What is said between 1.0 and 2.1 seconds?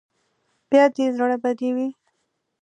زړه بدې وي.